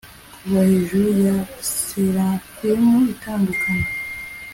kuva 0.39 0.59
hejuru 0.71 1.07
ya 1.25 1.35
seraphimu 1.73 2.95
itandukanye 3.13 3.89